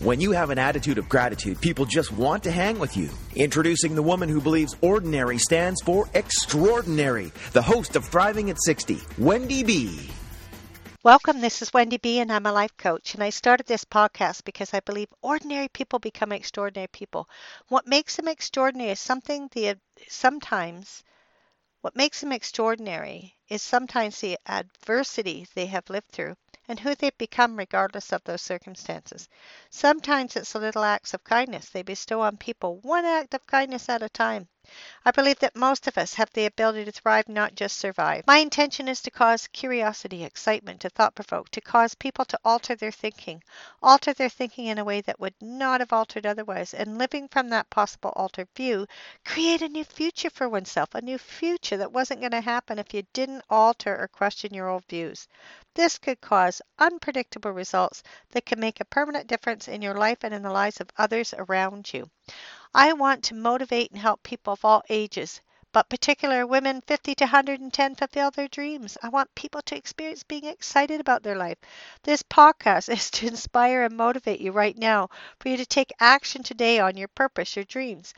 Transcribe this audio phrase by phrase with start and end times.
[0.00, 3.10] When you have an attitude of gratitude, people just want to hang with you.
[3.34, 9.00] Introducing the woman who believes ordinary stands for extraordinary, the host of Thriving at 60,
[9.18, 10.08] Wendy B.
[11.02, 11.40] Welcome.
[11.40, 13.14] This is Wendy B, and I'm a life coach.
[13.14, 17.28] And I started this podcast because I believe ordinary people become extraordinary people.
[17.66, 21.02] What makes them extraordinary is something the sometimes
[21.80, 26.36] what makes them extraordinary is sometimes the adversity they have lived through
[26.68, 29.28] and who they've become regardless of those circumstances.
[29.70, 34.02] Sometimes it's little acts of kindness they bestow on people, one act of kindness at
[34.02, 34.48] a time.
[35.04, 38.26] I believe that most of us have the ability to thrive, not just survive.
[38.26, 42.74] My intention is to cause curiosity, excitement, to thought provoke, to cause people to alter
[42.74, 43.42] their thinking,
[43.82, 47.48] alter their thinking in a way that would not have altered otherwise, and living from
[47.48, 48.86] that possible altered view,
[49.24, 52.92] create a new future for oneself, a new future that wasn't going to happen if
[52.92, 55.26] you didn't alter or question your old views.
[55.74, 60.34] This could cause unpredictable results that can make a permanent difference in your life and
[60.34, 62.10] in the lives of others around you.
[62.74, 65.40] I want to motivate and help people of all ages,
[65.78, 68.98] but particular women 50 to 110 fulfill their dreams.
[69.00, 71.58] I want people to experience being excited about their life.
[72.02, 75.08] This podcast is to inspire and motivate you right now
[75.38, 78.12] for you to take action today on your purpose, your dreams.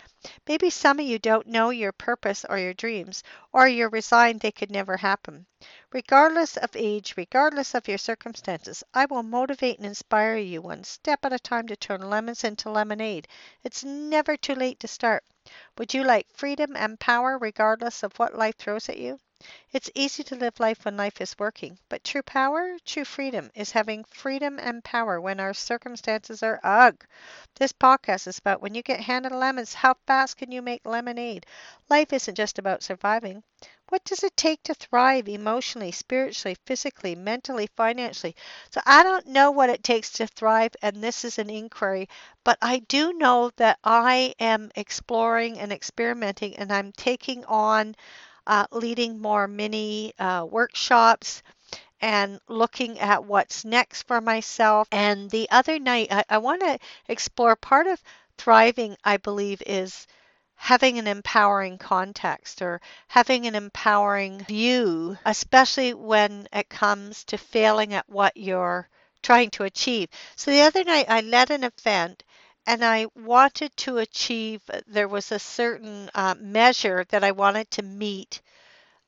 [0.48, 4.52] Maybe some of you don't know your purpose or your dreams, or you're resigned they
[4.52, 5.44] could never happen.
[5.92, 11.26] Regardless of age, regardless of your circumstances, I will motivate and inspire you one step
[11.26, 13.28] at a time to turn lemons into lemonade.
[13.62, 15.24] It's never too late to start.
[15.78, 19.18] Would you like freedom and power regardless of what life throws at you?
[19.72, 23.70] It's easy to live life when life is working, but true power, true freedom is
[23.70, 27.04] having freedom and power when our circumstances are ugh.
[27.56, 31.46] This podcast is about when you get handed lemons, how fast can you make lemonade?
[31.88, 33.42] Life isn't just about surviving.
[33.88, 38.36] What does it take to thrive emotionally, spiritually, physically, mentally, financially?
[38.70, 42.08] So I don't know what it takes to thrive, and this is an inquiry,
[42.44, 47.94] but I do know that I am exploring and experimenting, and I'm taking on
[48.50, 51.40] uh, leading more mini uh, workshops
[52.00, 54.88] and looking at what's next for myself.
[54.90, 58.02] And the other night, I, I want to explore part of
[58.38, 60.08] thriving, I believe, is
[60.56, 67.94] having an empowering context or having an empowering view, especially when it comes to failing
[67.94, 68.88] at what you're
[69.22, 70.08] trying to achieve.
[70.34, 72.24] So the other night, I led an event
[72.66, 77.82] and I wanted to achieve, there was a certain uh, measure that I wanted to
[77.82, 78.41] meet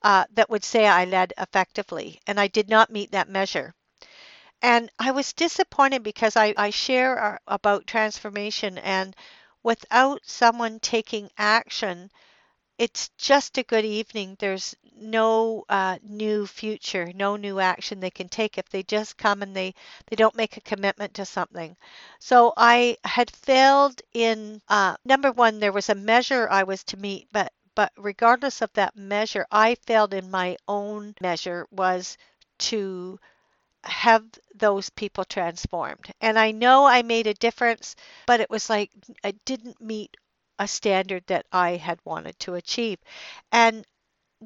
[0.03, 3.75] uh, that would say I led effectively, and I did not meet that measure.
[4.63, 9.15] And I was disappointed because I, I share our, about transformation, and
[9.63, 12.11] without someone taking action,
[12.79, 14.37] it's just a good evening.
[14.39, 19.43] There's no uh, new future, no new action they can take if they just come
[19.43, 19.75] and they
[20.07, 21.77] they don't make a commitment to something.
[22.21, 25.59] So I had failed in uh, number one.
[25.61, 29.75] There was a measure I was to meet, but but regardless of that measure, I
[29.87, 32.17] failed in my own measure was
[32.71, 33.19] to
[33.85, 34.25] have
[34.55, 36.13] those people transformed.
[36.21, 38.91] And I know I made a difference, but it was like
[39.25, 40.17] I didn't meet
[40.59, 42.99] a standard that I had wanted to achieve.
[43.51, 43.85] And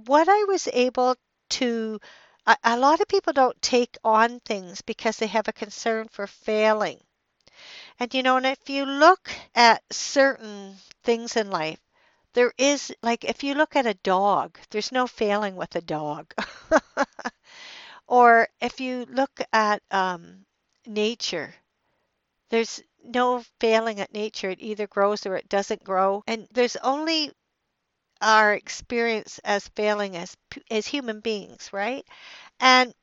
[0.04, 1.16] what I was able
[1.50, 2.00] to,
[2.46, 6.26] a, a lot of people don't take on things because they have a concern for
[6.26, 7.00] failing.
[7.98, 11.78] And you know, and if you look at certain things in life,
[12.32, 16.32] there is like if you look at a dog, there's no failing with a dog.
[18.08, 20.44] or if you look at um,
[20.86, 21.54] nature,
[22.50, 24.50] there's no failing at nature.
[24.50, 26.24] It either grows or it doesn't grow.
[26.26, 27.30] And there's only
[28.20, 30.36] our experience as failing as
[30.70, 32.06] as human beings, right?
[32.60, 32.94] And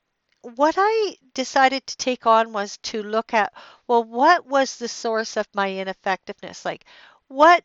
[0.42, 3.54] what I decided to take on was to look at
[3.88, 6.66] well, what was the source of my ineffectiveness?
[6.66, 6.86] Like,
[7.28, 7.64] what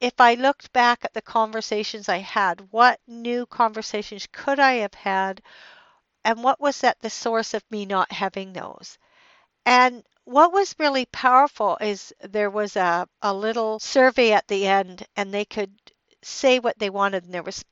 [0.00, 4.94] if I looked back at the conversations I had, what new conversations could I have
[4.94, 5.42] had
[6.24, 8.98] and what was at the source of me not having those?
[9.66, 15.06] And what was really powerful is there was a, a little survey at the end,
[15.16, 15.72] and they could
[16.22, 17.64] say what they wanted, and there was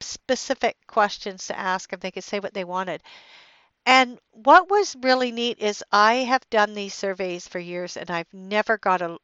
[0.00, 3.02] specific questions to ask, and they could say what they wanted.
[3.86, 8.32] And what was really neat is I have done these surveys for years, and I've
[8.32, 9.18] never got a,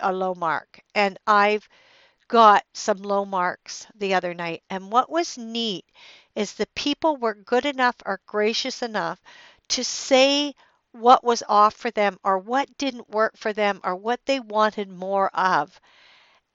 [0.00, 1.68] a low mark, and I've
[2.28, 4.62] got some low marks the other night.
[4.70, 5.86] And what was neat
[6.34, 9.20] is the people were good enough or gracious enough
[9.68, 10.54] to say
[10.92, 14.88] what was off for them or what didn't work for them or what they wanted
[14.90, 15.80] more of.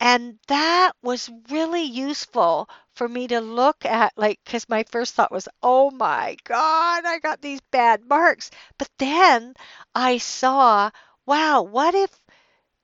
[0.01, 5.31] And that was really useful for me to look at, like, because my first thought
[5.31, 8.51] was, oh my God, I got these bad marks.
[8.77, 9.53] But then
[9.95, 10.89] I saw,
[11.25, 12.11] wow, what if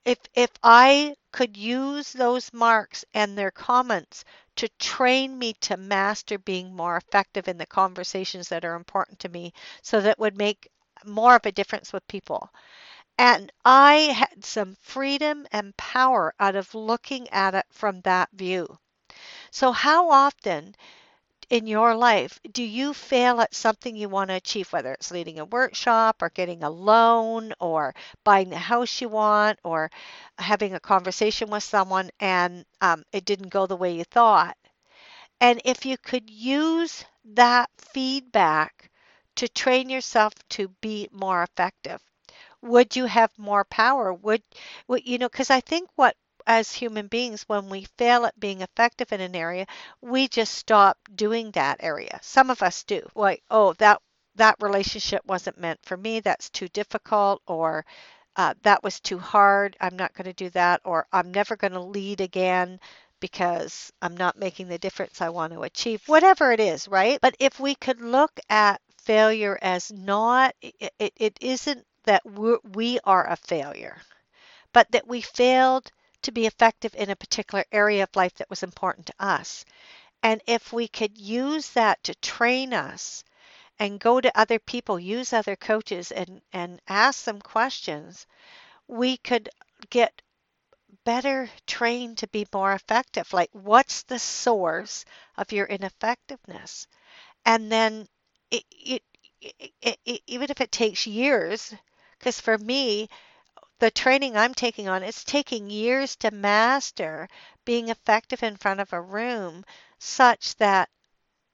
[0.06, 4.23] if if I could use those marks and their comments
[4.57, 9.29] to train me to master being more effective in the conversations that are important to
[9.29, 9.53] me
[9.83, 10.69] so that would make
[11.06, 12.50] more of a difference with people.
[13.17, 18.77] And I had some freedom and power out of looking at it from that view.
[19.51, 20.75] So, how often
[21.50, 25.39] in your life do you fail at something you want to achieve, whether it's leading
[25.39, 29.91] a workshop or getting a loan or buying the house you want or
[30.39, 34.57] having a conversation with someone and um, it didn't go the way you thought?
[35.39, 38.91] And if you could use that feedback
[39.35, 42.01] to train yourself to be more effective,
[42.65, 44.13] would you have more power?
[44.13, 44.44] Would,
[44.88, 46.15] would you know, because I think what
[46.47, 49.65] as human beings, when we fail at being effective in an area,
[50.01, 52.19] we just stop doing that area.
[52.21, 53.01] Some of us do.
[53.15, 54.01] Like, oh, that
[54.35, 56.19] that relationship wasn't meant for me.
[56.19, 57.85] That's too difficult, or
[58.35, 59.77] uh, that was too hard.
[59.79, 62.79] I'm not going to do that, or I'm never going to lead again
[63.19, 66.03] because I'm not making the difference I want to achieve.
[66.07, 67.19] Whatever it is, right?
[67.21, 73.00] But if we could look at failure as not, it, it, it isn't that we
[73.04, 73.98] are a failure,
[74.74, 75.92] but that we failed
[76.24, 79.66] to be effective in a particular area of life that was important to us.
[80.24, 83.24] And if we could use that to train us
[83.78, 88.25] and go to other people, use other coaches and, and ask them questions,
[88.88, 89.50] we could
[89.90, 90.22] get
[91.04, 93.31] better trained to be more effective.
[93.34, 95.06] Like, what's the source
[95.38, 96.88] of your ineffectiveness?
[97.46, 98.07] And then,
[98.50, 99.04] it, it,
[99.81, 101.74] it even if it takes years,
[102.17, 103.09] because for me,
[103.79, 107.27] the training I'm taking on, it's taking years to master
[107.65, 109.65] being effective in front of a room
[110.00, 110.89] such that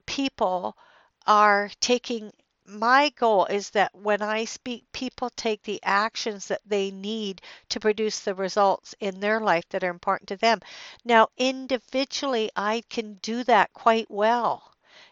[0.06, 0.78] people
[1.26, 2.32] are taking
[2.66, 7.80] my goal is that when I speak, people take the actions that they need to
[7.80, 10.62] produce the results in their life that are important to them.
[11.04, 14.71] Now, individually, I can do that quite well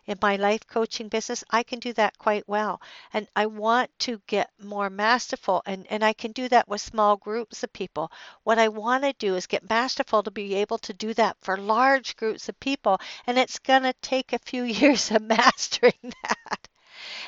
[0.10, 2.82] in my life coaching business, I can do that quite well.
[3.14, 7.16] And I want to get more masterful, and, and I can do that with small
[7.16, 8.12] groups of people.
[8.44, 11.58] What I want to do is get masterful to be able to do that for
[11.58, 16.68] large groups of people, and it's going to take a few years of mastering that.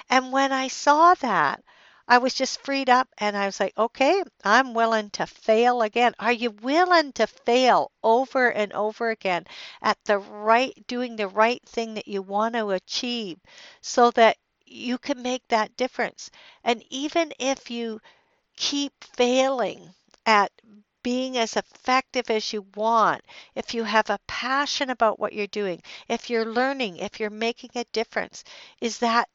[0.09, 1.63] And when I saw that,
[2.11, 6.13] I was just freed up and I was like, okay, I'm willing to fail again.
[6.19, 9.47] Are you willing to fail over and over again
[9.81, 13.39] at the right, doing the right thing that you want to achieve
[13.81, 16.29] so that you can make that difference?
[16.63, 17.99] And even if you
[18.57, 19.93] keep failing
[20.25, 20.51] at
[21.03, 23.21] being as effective as you want,
[23.55, 27.71] if you have a passion about what you're doing, if you're learning, if you're making
[27.75, 28.43] a difference,
[28.81, 29.29] is that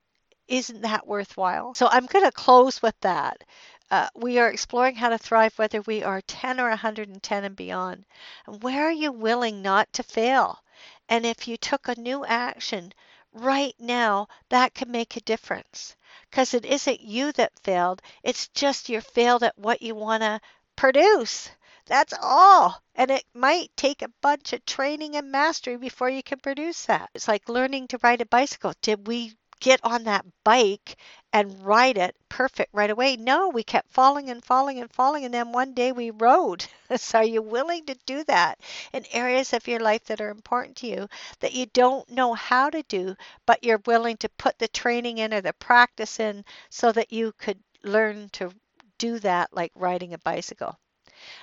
[0.49, 1.75] isn't that worthwhile?
[1.75, 3.43] So I'm going to close with that.
[3.91, 8.05] Uh, we are exploring how to thrive whether we are 10 or 110 and beyond.
[8.47, 10.63] And where are you willing not to fail?
[11.09, 12.93] And if you took a new action
[13.33, 15.95] right now, that can make a difference.
[16.31, 20.41] Because it isn't you that failed, it's just you failed at what you want to
[20.75, 21.51] produce.
[21.87, 22.83] That's all.
[22.97, 27.11] And it might take a bunch of training and mastery before you can produce that.
[27.15, 28.73] It's like learning to ride a bicycle.
[28.83, 29.37] Did we
[29.67, 30.97] get on that bike
[31.33, 33.17] and ride it perfect right away.
[33.17, 36.65] No, we kept falling and falling and falling, and then one day we rode.
[36.97, 38.61] so, are you willing to do that
[38.93, 41.09] in areas of your life that are important to you
[41.41, 45.35] that you don't know how to do, but you're willing to put the training in
[45.35, 48.53] or the practice in so that you could learn to
[48.99, 50.79] do that like riding a bicycle?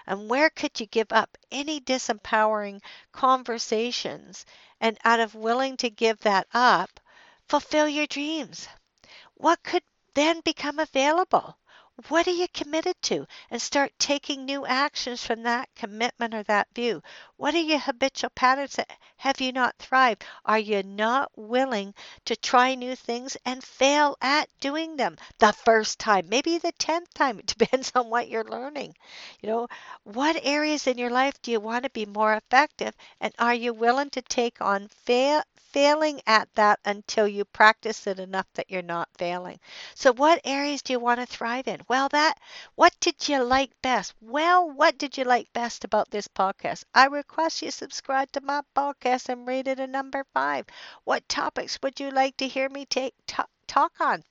[0.08, 4.46] And where could you give up any disempowering conversations
[4.80, 7.01] and out of willing to give that up,
[7.50, 8.68] fulfill your dreams.
[9.36, 9.84] What could
[10.14, 11.58] then become available?
[12.08, 13.26] What are you committed to?
[13.50, 17.02] And start taking new actions from that commitment or that view.
[17.38, 20.24] What are your habitual patterns that have you not thrived?
[20.46, 21.96] Are you not willing
[22.26, 27.12] to try new things and fail at doing them the first time, maybe the 10th
[27.16, 27.40] time?
[27.40, 28.96] It depends on what you're learning.
[29.42, 29.68] You know,
[30.06, 32.96] what areas in your life do you want to be more effective?
[33.20, 38.20] And are you willing to take on fail, failing at that until you practice it
[38.20, 39.60] enough that you're not failing.
[39.94, 41.82] So what areas do you want to thrive in?
[41.88, 42.40] Well, that
[42.75, 44.13] what did you like best?
[44.20, 46.84] Well, what did you like best about this podcast?
[46.94, 50.66] I request you subscribe to my podcast and rate it a number 5.
[51.04, 54.24] What topics would you like to hear me take talk on?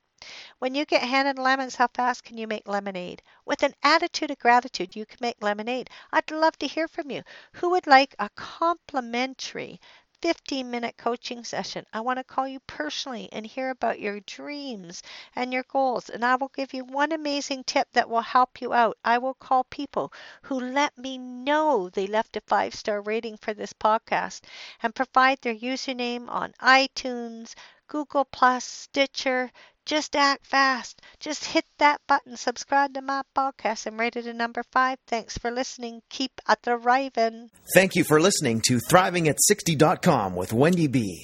[0.61, 3.23] When you get handed lemons, how fast can you make lemonade?
[3.45, 5.91] With an attitude of gratitude, you can make lemonade.
[6.13, 7.23] I'd love to hear from you.
[7.55, 9.81] Who would like a complimentary
[10.23, 11.85] 15 minute coaching session.
[11.93, 15.03] I want to call you personally and hear about your dreams
[15.37, 16.09] and your goals.
[16.09, 18.97] And I will give you one amazing tip that will help you out.
[19.05, 20.13] I will call people
[20.43, 24.43] who let me know they left a five star rating for this podcast
[24.83, 27.55] and provide their username on iTunes,
[27.89, 29.51] Google Plus, Stitcher,
[29.87, 31.01] just act fast.
[31.21, 34.99] Just hit that button, subscribe to my podcast, and rate it a number five.
[35.07, 36.03] Thanks for listening.
[36.11, 37.51] Keep a thriving.
[37.75, 41.23] Thank you for listening to ThrivingAt60.com with Wendy B.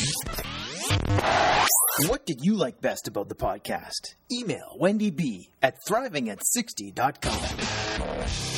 [2.07, 4.15] What did you like best about the podcast?
[4.33, 8.58] Email Wendy B at thrivingat60.com.